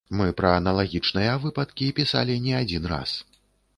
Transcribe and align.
Мы 0.19 0.27
пра 0.39 0.53
аналагічныя 0.61 1.35
выпадкі 1.45 1.93
пісалі 1.99 2.39
не 2.47 2.57
адзін 2.61 2.83
раз. 2.97 3.11